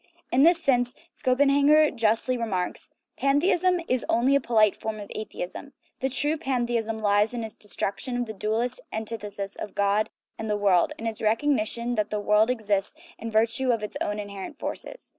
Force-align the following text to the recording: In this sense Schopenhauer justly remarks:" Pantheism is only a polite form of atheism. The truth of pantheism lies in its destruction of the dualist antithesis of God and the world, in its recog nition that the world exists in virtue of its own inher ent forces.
In 0.31 0.41
this 0.41 0.57
sense 0.59 0.95
Schopenhauer 1.13 1.91
justly 1.91 2.35
remarks:" 2.35 2.95
Pantheism 3.21 3.79
is 3.87 4.03
only 4.09 4.33
a 4.33 4.41
polite 4.41 4.75
form 4.75 4.99
of 4.99 5.11
atheism. 5.13 5.73
The 5.99 6.09
truth 6.09 6.33
of 6.33 6.39
pantheism 6.39 7.03
lies 7.03 7.35
in 7.35 7.43
its 7.43 7.55
destruction 7.55 8.17
of 8.17 8.25
the 8.25 8.33
dualist 8.33 8.81
antithesis 8.91 9.55
of 9.55 9.75
God 9.75 10.09
and 10.39 10.49
the 10.49 10.57
world, 10.57 10.91
in 10.97 11.05
its 11.05 11.21
recog 11.21 11.53
nition 11.55 11.97
that 11.97 12.09
the 12.09 12.19
world 12.19 12.49
exists 12.49 12.95
in 13.19 13.29
virtue 13.29 13.69
of 13.71 13.83
its 13.83 13.95
own 14.01 14.15
inher 14.17 14.43
ent 14.43 14.57
forces. 14.57 15.09